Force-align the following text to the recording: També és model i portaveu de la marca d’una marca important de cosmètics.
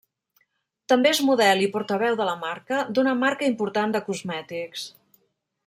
També 0.93 1.11
és 1.15 1.19
model 1.27 1.61
i 1.65 1.67
portaveu 1.75 2.17
de 2.21 2.27
la 2.29 2.35
marca 2.45 2.81
d’una 2.97 3.15
marca 3.25 3.47
important 3.53 3.95
de 3.97 4.05
cosmètics. 4.09 4.91